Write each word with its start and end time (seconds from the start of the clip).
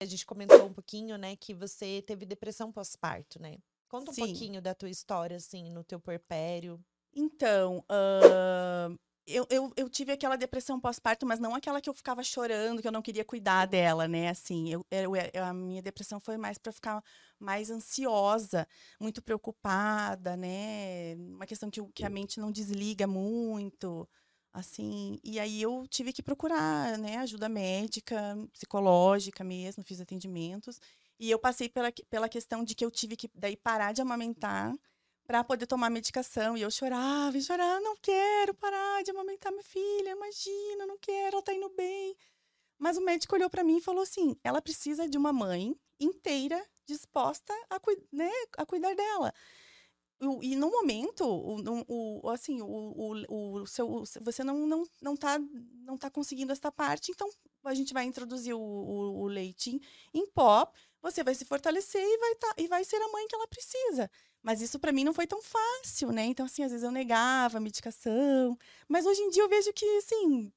A 0.00 0.04
gente 0.04 0.24
comentou 0.26 0.66
um 0.66 0.72
pouquinho, 0.72 1.16
né, 1.18 1.36
que 1.36 1.54
você 1.54 2.02
teve 2.02 2.24
depressão 2.26 2.72
pós-parto, 2.72 3.40
né? 3.40 3.58
Conta 3.88 4.10
um 4.10 4.14
Sim. 4.14 4.16
pouquinho 4.16 4.60
da 4.62 4.74
tua 4.74 4.88
história, 4.90 5.36
assim, 5.36 5.70
no 5.70 5.84
teu 5.84 6.00
puerpério. 6.00 6.82
Então, 7.14 7.84
hã, 7.90 8.96
eu, 9.26 9.46
eu, 9.50 9.72
eu 9.76 9.88
tive 9.90 10.12
aquela 10.12 10.36
depressão 10.36 10.80
pós-parto, 10.80 11.26
mas 11.26 11.38
não 11.40 11.54
aquela 11.54 11.80
que 11.80 11.90
eu 11.90 11.94
ficava 11.94 12.22
chorando, 12.22 12.80
que 12.80 12.86
eu 12.88 12.92
não 12.92 13.02
queria 13.02 13.24
cuidar 13.24 13.66
dela, 13.66 14.06
né? 14.08 14.28
Assim, 14.28 14.68
eu, 14.70 14.86
eu- 14.90 15.12
eu- 15.34 15.44
a 15.44 15.52
minha 15.52 15.82
depressão 15.82 16.20
foi 16.20 16.36
mais 16.36 16.56
para 16.58 16.72
ficar 16.72 17.02
mais 17.38 17.68
ansiosa, 17.70 18.66
muito 19.00 19.22
preocupada, 19.22 20.36
né? 20.36 21.14
Uma 21.16 21.46
questão 21.46 21.70
que, 21.70 21.80
que 21.92 22.04
a 22.04 22.10
mente 22.10 22.38
não 22.40 22.50
desliga 22.52 23.06
muito, 23.06 24.08
assim. 24.52 25.18
E 25.24 25.38
aí 25.38 25.62
eu 25.62 25.86
tive 25.88 26.12
que 26.12 26.22
procurar, 26.22 26.98
né, 26.98 27.18
ajuda 27.18 27.48
médica, 27.48 28.36
psicológica 28.52 29.44
mesmo, 29.44 29.84
fiz 29.84 30.00
atendimentos. 30.00 30.80
E 31.18 31.30
eu 31.30 31.38
passei 31.38 31.68
pela, 31.68 31.92
pela 32.08 32.28
questão 32.28 32.64
de 32.64 32.74
que 32.74 32.84
eu 32.84 32.90
tive 32.90 33.16
que 33.16 33.30
daí 33.34 33.56
parar 33.56 33.92
de 33.92 34.00
amamentar 34.00 34.72
para 35.26 35.44
poder 35.44 35.66
tomar 35.66 35.90
medicação. 35.90 36.56
E 36.56 36.62
eu 36.62 36.70
chorava 36.70 37.36
e 37.36 37.42
chorava, 37.42 37.80
não 37.80 37.96
quero 38.02 38.54
parar 38.54 39.02
de 39.02 39.10
amamentar 39.10 39.52
minha 39.52 39.62
filha, 39.62 40.10
imagina, 40.10 40.86
não 40.86 40.98
quero, 40.98 41.36
ela 41.36 41.42
tá 41.42 41.54
indo 41.54 41.68
bem. 41.70 42.16
Mas 42.78 42.96
o 42.96 43.02
médico 43.02 43.34
olhou 43.34 43.50
para 43.50 43.62
mim 43.62 43.76
e 43.76 43.82
falou 43.82 44.02
assim: 44.02 44.36
ela 44.42 44.62
precisa 44.62 45.08
de 45.08 45.18
uma 45.18 45.32
mãe 45.32 45.76
inteira 46.00 46.60
disposta 46.86 47.52
a, 47.68 47.78
né, 48.12 48.30
a 48.56 48.66
cuidar 48.66 48.94
dela. 48.94 49.32
E 50.42 50.54
no 50.54 50.70
momento, 50.70 51.24
o, 51.24 52.22
o- 52.22 52.28
assim, 52.30 52.60
o, 52.60 52.66
o, 52.66 53.62
o 53.62 53.66
seu, 53.66 54.04
você 54.20 54.44
não, 54.44 54.66
não, 54.66 54.84
não, 55.00 55.16
tá, 55.16 55.38
não 55.86 55.96
tá 55.96 56.10
conseguindo 56.10 56.52
esta 56.52 56.70
parte, 56.70 57.10
então 57.10 57.28
a 57.64 57.72
gente 57.72 57.94
vai 57.94 58.04
introduzir 58.04 58.54
o, 58.54 58.60
o, 58.60 59.22
o 59.22 59.26
leite 59.26 59.80
em, 60.12 60.26
pó, 60.26 60.70
você 61.00 61.24
vai 61.24 61.34
se 61.34 61.46
fortalecer 61.46 62.02
e 62.02 62.18
vai, 62.18 62.34
tá, 62.34 62.54
e 62.58 62.68
vai 62.68 62.84
ser 62.84 62.96
a 62.96 63.08
mãe 63.08 63.26
que 63.26 63.34
ela 63.34 63.48
precisa. 63.48 64.10
Mas 64.42 64.60
isso 64.60 64.78
para 64.78 64.92
mim 64.92 65.04
não 65.04 65.14
foi 65.14 65.26
tão 65.26 65.40
fácil, 65.40 66.12
né? 66.12 66.24
Então, 66.24 66.44
assim, 66.44 66.62
às 66.62 66.70
vezes 66.70 66.84
eu 66.84 66.90
negava 66.90 67.56
a 67.56 67.60
medicação. 67.60 68.56
Mas 68.88 69.06
hoje 69.06 69.20
em 69.22 69.30
dia 69.30 69.42
eu 69.42 69.48
vejo 69.48 69.72
que, 69.72 69.84
assim, 69.98 70.52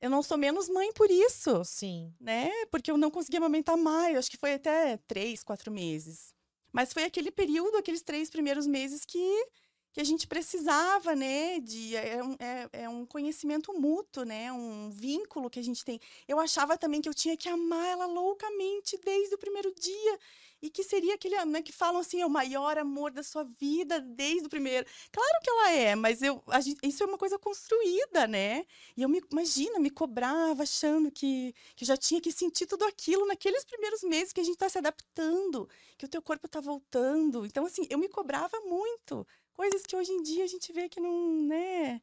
eu 0.00 0.08
não 0.10 0.22
sou 0.22 0.38
menos 0.38 0.68
mãe 0.68 0.92
por 0.92 1.10
isso, 1.10 1.62
Sim. 1.64 2.14
né? 2.18 2.50
Porque 2.70 2.90
eu 2.90 2.96
não 2.98 3.10
conseguia 3.10 3.38
amamentar 3.38 3.76
mais. 3.76 4.16
Acho 4.16 4.30
que 4.30 4.36
foi 4.38 4.54
até 4.54 4.96
três, 5.06 5.42
quatro 5.42 5.70
meses. 5.70 6.34
Mas 6.72 6.92
foi 6.92 7.04
aquele 7.04 7.30
período, 7.30 7.76
aqueles 7.76 8.02
três 8.02 8.30
primeiros 8.30 8.66
meses 8.66 9.04
que, 9.04 9.46
que 9.92 10.00
a 10.00 10.04
gente 10.04 10.26
precisava, 10.26 11.14
né? 11.14 11.60
De, 11.60 11.96
é, 11.96 12.22
um, 12.22 12.36
é, 12.38 12.68
é 12.84 12.88
um 12.88 13.04
conhecimento 13.04 13.72
mútuo, 13.72 14.24
né? 14.24 14.52
Um 14.52 14.90
vínculo 14.90 15.50
que 15.50 15.58
a 15.58 15.64
gente 15.64 15.84
tem. 15.84 16.00
Eu 16.28 16.38
achava 16.38 16.76
também 16.78 17.00
que 17.00 17.08
eu 17.08 17.14
tinha 17.14 17.36
que 17.36 17.48
amar 17.48 17.86
ela 17.86 18.06
loucamente 18.06 18.98
desde 19.04 19.34
o 19.34 19.38
primeiro 19.38 19.74
dia. 19.74 20.18
E 20.62 20.68
que 20.70 20.82
seria 20.84 21.14
aquele, 21.14 21.42
né, 21.46 21.62
que 21.62 21.72
falam 21.72 22.00
assim, 22.00 22.20
é 22.20 22.26
o 22.26 22.30
maior 22.30 22.76
amor 22.78 23.10
da 23.10 23.22
sua 23.22 23.44
vida 23.44 24.00
desde 24.00 24.46
o 24.46 24.50
primeiro. 24.50 24.86
Claro 25.10 25.38
que 25.42 25.50
ela 25.50 25.70
é, 25.72 25.94
mas 25.94 26.20
eu, 26.22 26.42
gente- 26.62 26.78
isso 26.86 27.02
é 27.02 27.06
uma 27.06 27.16
coisa 27.18 27.38
construída, 27.38 28.26
né? 28.26 28.66
E 28.96 29.02
eu 29.02 29.08
me, 29.08 29.22
imagina, 29.32 29.78
me 29.78 29.90
cobrava 29.90 30.62
achando 30.62 31.10
que, 31.10 31.54
que 31.74 31.84
eu 31.84 31.86
já 31.88 31.96
tinha 31.96 32.20
que 32.20 32.30
sentir 32.30 32.66
tudo 32.66 32.84
aquilo 32.84 33.26
naqueles 33.26 33.64
primeiros 33.64 34.02
meses 34.02 34.32
que 34.32 34.40
a 34.40 34.44
gente 34.44 34.54
está 34.54 34.68
se 34.68 34.78
adaptando, 34.78 35.68
que 35.96 36.04
o 36.04 36.08
teu 36.08 36.20
corpo 36.22 36.46
está 36.46 36.60
voltando. 36.60 37.46
Então, 37.46 37.64
assim, 37.64 37.86
eu 37.90 37.98
me 37.98 38.08
cobrava 38.08 38.60
muito. 38.60 39.26
Coisas 39.54 39.82
que 39.86 39.96
hoje 39.96 40.12
em 40.12 40.22
dia 40.22 40.44
a 40.44 40.46
gente 40.46 40.72
vê 40.72 40.88
que 40.88 41.00
não, 41.00 41.42
né? 41.42 42.00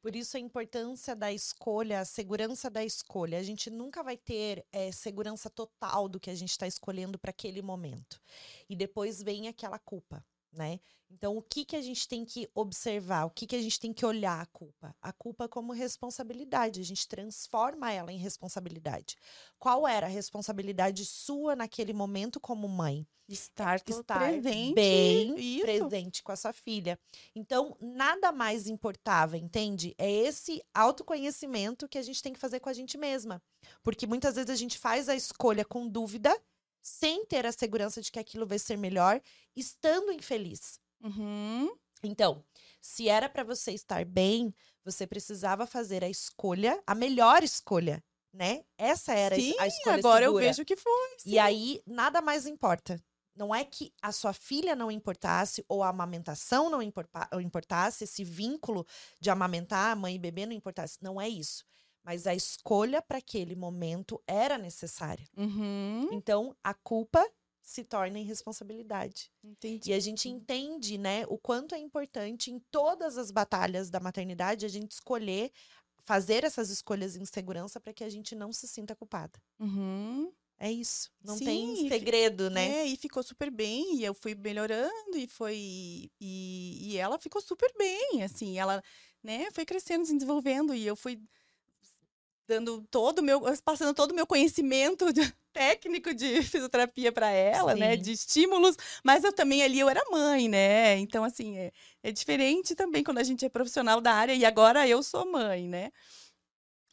Por 0.00 0.14
isso 0.14 0.36
a 0.36 0.40
importância 0.40 1.14
da 1.16 1.32
escolha, 1.32 2.00
a 2.00 2.04
segurança 2.04 2.70
da 2.70 2.84
escolha. 2.84 3.38
A 3.38 3.42
gente 3.42 3.68
nunca 3.68 4.02
vai 4.02 4.16
ter 4.16 4.64
eh, 4.72 4.92
segurança 4.92 5.50
total 5.50 6.08
do 6.08 6.20
que 6.20 6.30
a 6.30 6.34
gente 6.34 6.50
está 6.50 6.66
escolhendo 6.66 7.18
para 7.18 7.30
aquele 7.30 7.60
momento. 7.62 8.20
E 8.68 8.76
depois 8.76 9.22
vem 9.22 9.48
aquela 9.48 9.78
culpa, 9.78 10.24
né? 10.52 10.80
Então, 11.10 11.36
o 11.36 11.42
que, 11.42 11.64
que 11.64 11.74
a 11.74 11.80
gente 11.80 12.06
tem 12.06 12.24
que 12.24 12.48
observar? 12.54 13.24
O 13.24 13.30
que, 13.30 13.46
que 13.46 13.56
a 13.56 13.62
gente 13.62 13.80
tem 13.80 13.92
que 13.94 14.04
olhar 14.04 14.40
a 14.40 14.46
culpa? 14.46 14.94
A 15.00 15.12
culpa 15.12 15.48
como 15.48 15.72
responsabilidade. 15.72 16.80
A 16.80 16.84
gente 16.84 17.08
transforma 17.08 17.90
ela 17.90 18.12
em 18.12 18.18
responsabilidade. 18.18 19.16
Qual 19.58 19.88
era 19.88 20.06
a 20.06 20.10
responsabilidade 20.10 21.06
sua 21.06 21.56
naquele 21.56 21.92
momento 21.94 22.38
como 22.38 22.68
mãe? 22.68 23.06
Estar, 23.26 23.80
to- 23.80 24.00
estar 24.00 24.18
presente. 24.20 24.74
bem 24.74 25.38
isso. 25.38 25.62
presente 25.62 26.22
com 26.22 26.32
a 26.32 26.36
sua 26.36 26.52
filha. 26.52 26.98
Então, 27.34 27.76
nada 27.80 28.32
mais 28.32 28.66
importava, 28.66 29.36
entende? 29.36 29.94
É 29.98 30.10
esse 30.10 30.62
autoconhecimento 30.74 31.88
que 31.88 31.98
a 31.98 32.02
gente 32.02 32.22
tem 32.22 32.32
que 32.32 32.38
fazer 32.38 32.60
com 32.60 32.68
a 32.68 32.72
gente 32.72 32.96
mesma. 32.96 33.42
Porque 33.82 34.06
muitas 34.06 34.34
vezes 34.36 34.50
a 34.50 34.56
gente 34.56 34.78
faz 34.78 35.08
a 35.08 35.14
escolha 35.14 35.64
com 35.64 35.86
dúvida, 35.88 36.34
sem 36.82 37.24
ter 37.26 37.46
a 37.46 37.52
segurança 37.52 38.00
de 38.00 38.10
que 38.10 38.18
aquilo 38.18 38.46
vai 38.46 38.58
ser 38.58 38.76
melhor, 38.76 39.20
estando 39.54 40.12
infeliz. 40.12 40.80
Uhum. 41.02 41.70
Então, 42.02 42.44
se 42.80 43.08
era 43.08 43.28
para 43.28 43.42
você 43.44 43.72
estar 43.72 44.04
bem, 44.04 44.54
você 44.84 45.06
precisava 45.06 45.66
fazer 45.66 46.04
a 46.04 46.08
escolha, 46.08 46.82
a 46.86 46.94
melhor 46.94 47.42
escolha, 47.42 48.02
né? 48.32 48.64
Essa 48.76 49.14
era 49.14 49.34
Sim, 49.34 49.54
a 49.58 49.66
escolha 49.66 49.96
agora 49.96 50.24
eu 50.24 50.30
segura. 50.30 50.46
vejo 50.46 50.64
que 50.64 50.76
foi. 50.76 51.16
E 51.26 51.30
sim. 51.30 51.38
aí, 51.38 51.82
nada 51.86 52.20
mais 52.20 52.46
importa. 52.46 53.02
Não 53.34 53.54
é 53.54 53.64
que 53.64 53.92
a 54.02 54.10
sua 54.10 54.32
filha 54.32 54.74
não 54.74 54.90
importasse 54.90 55.64
ou 55.68 55.84
a 55.84 55.88
amamentação 55.88 56.68
não 56.68 56.82
importasse, 56.82 58.02
esse 58.02 58.24
vínculo 58.24 58.84
de 59.20 59.30
amamentar 59.30 59.96
mãe 59.96 60.16
e 60.16 60.18
bebê 60.18 60.44
não 60.44 60.52
importasse. 60.52 60.98
Não 61.00 61.20
é 61.20 61.28
isso. 61.28 61.64
Mas 62.08 62.26
a 62.26 62.34
escolha 62.34 63.02
para 63.02 63.18
aquele 63.18 63.54
momento 63.54 64.18
era 64.26 64.56
necessária. 64.56 65.26
Uhum. 65.36 66.08
Então, 66.10 66.56
a 66.64 66.72
culpa 66.72 67.22
se 67.60 67.84
torna 67.84 68.18
irresponsabilidade. 68.18 69.30
Entendi. 69.44 69.90
E 69.90 69.92
a 69.92 70.00
gente 70.00 70.26
entende, 70.26 70.96
né, 70.96 71.26
o 71.28 71.36
quanto 71.36 71.74
é 71.74 71.78
importante 71.78 72.50
em 72.50 72.58
todas 72.70 73.18
as 73.18 73.30
batalhas 73.30 73.90
da 73.90 74.00
maternidade 74.00 74.64
a 74.64 74.70
gente 74.70 74.92
escolher 74.92 75.52
fazer 76.02 76.44
essas 76.44 76.70
escolhas 76.70 77.14
em 77.14 77.26
segurança 77.26 77.78
para 77.78 77.92
que 77.92 78.02
a 78.02 78.08
gente 78.08 78.34
não 78.34 78.54
se 78.54 78.66
sinta 78.66 78.96
culpada. 78.96 79.38
Uhum. 79.60 80.32
É 80.58 80.72
isso. 80.72 81.10
Não 81.22 81.36
Sim, 81.36 81.44
tem 81.44 81.88
segredo, 81.88 82.48
né? 82.48 82.78
É, 82.78 82.86
e 82.86 82.96
ficou 82.96 83.22
super 83.22 83.50
bem, 83.50 83.96
e 83.96 84.04
eu 84.04 84.14
fui 84.14 84.34
melhorando, 84.34 85.18
e 85.18 85.26
foi. 85.26 86.10
E, 86.18 86.78
e 86.80 86.96
ela 86.96 87.18
ficou 87.18 87.42
super 87.42 87.70
bem, 87.76 88.22
assim, 88.22 88.58
ela, 88.58 88.82
né, 89.22 89.50
foi 89.52 89.66
crescendo, 89.66 90.06
se 90.06 90.14
desenvolvendo, 90.14 90.74
e 90.74 90.86
eu 90.86 90.96
fui 90.96 91.20
dando 92.48 92.82
todo 92.90 93.18
o 93.18 93.22
meu, 93.22 93.42
passando 93.64 93.94
todo 93.94 94.12
o 94.12 94.14
meu 94.14 94.26
conhecimento 94.26 95.12
de- 95.12 95.20
técnico 95.52 96.14
de 96.14 96.42
fisioterapia 96.42 97.12
para 97.12 97.28
ela, 97.30 97.74
né, 97.74 97.96
Sim. 97.96 98.02
de 98.02 98.12
estímulos, 98.12 98.76
mas 99.04 99.24
eu 99.24 99.32
também 99.32 99.62
ali 99.62 99.78
eu 99.80 99.88
era 99.88 100.00
mãe, 100.10 100.48
né, 100.48 100.96
então 100.98 101.24
assim, 101.24 101.58
é, 101.58 101.72
é 102.02 102.12
diferente 102.12 102.74
também 102.74 103.02
quando 103.04 103.18
a 103.18 103.22
gente 103.24 103.44
é 103.44 103.48
profissional 103.48 104.00
da 104.00 104.12
área, 104.14 104.34
e 104.34 104.44
agora 104.44 104.86
eu 104.88 105.02
sou 105.02 105.30
mãe, 105.30 105.68
né. 105.68 105.90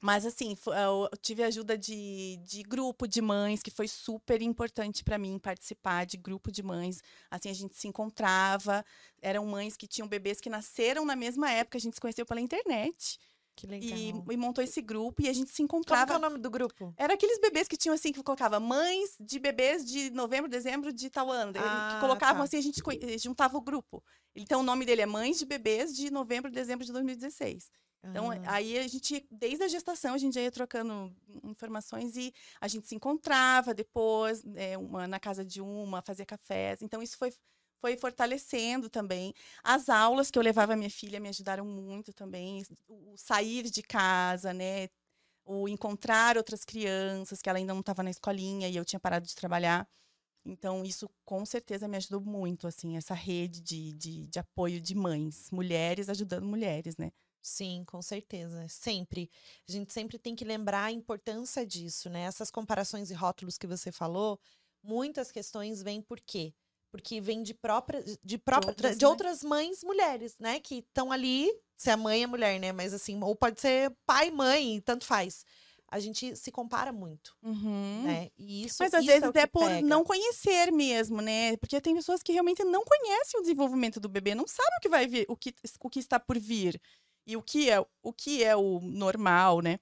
Mas 0.00 0.26
assim, 0.26 0.54
fo- 0.54 0.74
eu 0.74 1.08
tive 1.22 1.42
ajuda 1.42 1.78
de, 1.78 2.38
de 2.44 2.62
grupo 2.62 3.06
de 3.08 3.22
mães, 3.22 3.62
que 3.62 3.70
foi 3.70 3.88
super 3.88 4.42
importante 4.42 5.02
para 5.02 5.16
mim 5.16 5.38
participar 5.38 6.04
de 6.04 6.18
grupo 6.18 6.52
de 6.52 6.62
mães. 6.62 7.00
Assim, 7.30 7.48
a 7.48 7.54
gente 7.54 7.74
se 7.74 7.88
encontrava, 7.88 8.84
eram 9.22 9.46
mães 9.46 9.78
que 9.78 9.86
tinham 9.86 10.06
bebês 10.06 10.42
que 10.42 10.50
nasceram 10.50 11.06
na 11.06 11.16
mesma 11.16 11.50
época, 11.50 11.78
a 11.78 11.80
gente 11.80 11.94
se 11.94 12.00
conheceu 12.02 12.26
pela 12.26 12.40
internet. 12.40 13.18
Que 13.56 13.66
legal. 13.66 13.98
E, 13.98 14.32
e 14.32 14.36
montou 14.36 14.62
esse 14.62 14.82
grupo 14.82 15.22
e 15.22 15.28
a 15.28 15.32
gente 15.32 15.50
se 15.50 15.66
Como 15.66 15.84
que 15.84 15.92
é 15.92 15.96
encontrava. 15.96 16.16
o 16.16 16.18
nome 16.18 16.38
do 16.38 16.50
grupo? 16.50 16.92
Era 16.96 17.14
aqueles 17.14 17.38
bebês 17.40 17.68
que 17.68 17.76
tinham 17.76 17.94
assim, 17.94 18.12
que 18.12 18.22
colocava 18.22 18.58
mães 18.58 19.16
de 19.20 19.38
bebês 19.38 19.84
de 19.84 20.10
novembro, 20.10 20.50
dezembro 20.50 20.92
de 20.92 21.08
tal 21.08 21.30
ano. 21.30 21.52
Ah, 21.56 21.92
que 21.94 22.00
colocavam 22.00 22.38
tá. 22.38 22.44
assim, 22.44 22.56
a 22.56 22.62
gente 22.62 22.82
eh, 23.02 23.18
juntava 23.18 23.56
o 23.56 23.60
grupo. 23.60 24.02
Então, 24.34 24.60
o 24.60 24.64
nome 24.64 24.84
dele 24.84 25.02
é 25.02 25.06
Mães 25.06 25.38
de 25.38 25.46
Bebês 25.46 25.94
de 25.94 26.10
novembro, 26.10 26.50
dezembro 26.50 26.84
de 26.84 26.92
2016. 26.92 27.70
Então, 28.06 28.30
Ah, 28.30 28.40
aí 28.46 28.78
a 28.78 28.86
gente, 28.86 29.26
desde 29.30 29.64
a 29.64 29.68
gestação, 29.68 30.14
a 30.14 30.18
gente 30.18 30.34
já 30.34 30.40
ia 30.42 30.50
trocando 30.50 31.14
informações 31.42 32.16
e 32.16 32.34
a 32.60 32.68
gente 32.68 32.86
se 32.86 32.94
encontrava 32.94 33.72
depois, 33.72 34.42
é, 34.56 34.76
uma 34.76 35.06
na 35.06 35.18
casa 35.18 35.44
de 35.44 35.60
uma, 35.62 36.02
fazia 36.02 36.26
cafés. 36.26 36.82
Então, 36.82 37.02
isso 37.02 37.16
foi, 37.16 37.32
foi 37.84 37.98
fortalecendo 37.98 38.88
também. 38.88 39.34
As 39.62 39.90
aulas 39.90 40.30
que 40.30 40.38
eu 40.38 40.42
levava 40.42 40.72
a 40.72 40.76
minha 40.76 40.88
filha 40.88 41.20
me 41.20 41.28
ajudaram 41.28 41.66
muito 41.66 42.14
também. 42.14 42.64
O 42.88 43.14
sair 43.18 43.64
de 43.70 43.82
casa, 43.82 44.54
né? 44.54 44.88
O 45.44 45.68
encontrar 45.68 46.38
outras 46.38 46.64
crianças, 46.64 47.42
que 47.42 47.50
ela 47.50 47.58
ainda 47.58 47.74
não 47.74 47.80
estava 47.80 48.02
na 48.02 48.08
escolinha 48.10 48.70
e 48.70 48.76
eu 48.76 48.86
tinha 48.86 48.98
parado 48.98 49.26
de 49.26 49.34
trabalhar. 49.34 49.86
Então, 50.46 50.82
isso 50.82 51.10
com 51.26 51.44
certeza 51.44 51.86
me 51.86 51.98
ajudou 51.98 52.22
muito, 52.22 52.66
assim, 52.66 52.96
essa 52.96 53.12
rede 53.14 53.60
de, 53.60 53.92
de, 53.92 54.26
de 54.28 54.38
apoio 54.38 54.80
de 54.80 54.94
mães, 54.94 55.50
mulheres 55.50 56.08
ajudando 56.08 56.46
mulheres, 56.46 56.96
né? 56.96 57.12
Sim, 57.42 57.84
com 57.86 58.00
certeza. 58.00 58.66
Sempre. 58.68 59.30
A 59.68 59.72
gente 59.72 59.92
sempre 59.92 60.18
tem 60.18 60.34
que 60.34 60.44
lembrar 60.44 60.84
a 60.84 60.92
importância 60.92 61.66
disso, 61.66 62.08
né? 62.08 62.22
Essas 62.22 62.50
comparações 62.50 63.10
e 63.10 63.14
rótulos 63.14 63.58
que 63.58 63.66
você 63.66 63.92
falou, 63.92 64.40
muitas 64.82 65.30
questões 65.30 65.82
vêm 65.82 66.00
por 66.00 66.18
quê? 66.20 66.54
Porque 66.94 67.20
vem 67.20 67.42
de 67.42 67.52
própria, 67.52 68.04
de 68.22 68.38
própria, 68.38 68.70
outras 68.70 68.96
de 68.96 69.04
mães. 69.04 69.10
outras 69.10 69.42
mães 69.42 69.82
mulheres, 69.82 70.36
né? 70.38 70.60
Que 70.60 70.76
estão 70.76 71.10
ali, 71.10 71.50
se 71.76 71.90
a 71.90 71.96
mãe 71.96 72.22
é 72.22 72.26
mulher, 72.26 72.60
né? 72.60 72.70
Mas 72.70 72.94
assim, 72.94 73.20
ou 73.20 73.34
pode 73.34 73.60
ser 73.60 73.92
pai, 74.06 74.30
mãe, 74.30 74.80
tanto 74.80 75.04
faz. 75.04 75.44
a 75.90 75.98
gente 76.00 76.34
se 76.34 76.50
compara 76.50 76.92
muito, 76.92 77.36
Uhum. 77.42 78.02
né? 78.04 78.28
E 78.36 78.64
isso, 78.64 78.76
Mas 78.80 78.92
às 78.94 79.02
isso 79.04 79.12
vezes 79.12 79.30
é 79.34 79.46
por 79.46 79.68
pega. 79.68 79.86
não 79.86 80.02
conhecer 80.04 80.72
mesmo, 80.72 81.20
né? 81.20 81.56
Porque 81.56 81.80
tem 81.80 81.94
pessoas 81.94 82.20
que 82.22 82.32
realmente 82.32 82.64
não 82.64 82.84
conhecem 82.84 83.38
o 83.38 83.42
desenvolvimento 83.42 84.00
do 84.00 84.08
bebê, 84.08 84.34
não 84.34 84.46
sabem 84.46 84.76
o 84.78 84.80
que 84.80 84.88
vai 84.88 85.06
vir, 85.06 85.24
o 85.28 85.36
que, 85.36 85.54
o 85.80 85.88
que 85.90 86.00
está 86.00 86.18
por 86.18 86.36
vir 86.38 86.80
e 87.26 87.36
o 87.36 87.42
que 87.42 87.70
é 87.70 87.80
o 88.02 88.12
que 88.12 88.42
é 88.42 88.56
o 88.56 88.80
normal, 88.80 89.60
né? 89.60 89.78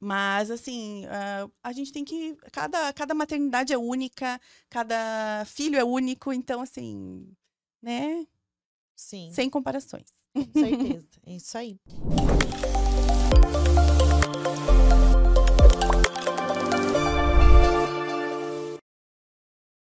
Mas 0.00 0.50
assim, 0.50 1.04
ah, 1.06 1.48
a 1.62 1.72
gente 1.72 1.92
tem 1.92 2.04
que 2.04 2.36
cada 2.52 2.92
cada 2.92 3.14
maternidade 3.14 3.72
é 3.72 3.78
única, 3.78 4.40
cada 4.70 5.44
filho 5.46 5.76
é 5.78 5.84
único, 5.84 6.32
então 6.32 6.60
assim, 6.60 7.26
né? 7.82 8.26
Sim, 8.94 9.30
Sem 9.32 9.48
comparações. 9.50 10.08
com 10.32 10.44
certeza. 10.52 11.06
É 11.26 11.32
isso 11.34 11.58
aí. 11.58 11.78